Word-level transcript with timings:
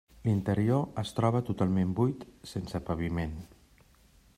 L’interior 0.27 1.01
es 1.01 1.11
troba 1.19 1.43
totalment 1.51 1.93
buit, 2.01 2.27
sense 2.55 2.83
paviment. 2.91 3.41